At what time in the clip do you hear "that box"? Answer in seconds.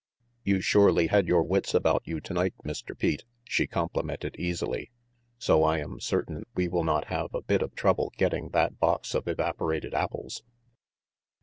8.49-9.13